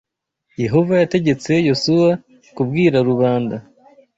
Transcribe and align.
Yehova 0.63 0.93
yategetse 1.01 1.51
Yosuwa 1.67 2.09
kubwira 2.55 2.97
rubanda 3.09 3.55